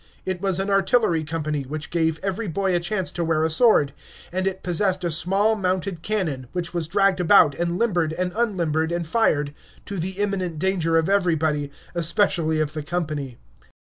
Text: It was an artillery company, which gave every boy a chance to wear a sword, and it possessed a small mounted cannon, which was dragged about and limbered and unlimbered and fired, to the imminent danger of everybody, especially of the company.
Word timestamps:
It 0.25 0.41
was 0.41 0.59
an 0.59 0.71
artillery 0.71 1.23
company, 1.23 1.61
which 1.61 1.91
gave 1.91 2.19
every 2.23 2.47
boy 2.47 2.75
a 2.75 2.79
chance 2.79 3.11
to 3.11 3.23
wear 3.23 3.43
a 3.43 3.51
sword, 3.51 3.93
and 4.31 4.47
it 4.47 4.63
possessed 4.63 5.03
a 5.03 5.11
small 5.11 5.55
mounted 5.55 6.01
cannon, 6.01 6.47
which 6.53 6.73
was 6.73 6.87
dragged 6.87 7.19
about 7.19 7.53
and 7.53 7.77
limbered 7.77 8.11
and 8.11 8.33
unlimbered 8.35 8.91
and 8.91 9.05
fired, 9.05 9.53
to 9.85 9.99
the 9.99 10.13
imminent 10.17 10.57
danger 10.57 10.97
of 10.97 11.07
everybody, 11.07 11.69
especially 11.93 12.59
of 12.59 12.73
the 12.73 12.81
company. 12.81 13.37